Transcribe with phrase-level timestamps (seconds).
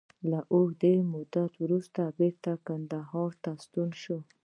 [0.29, 4.17] له اوږدې مودې وروسته بېرته کندهار ته راستون شو.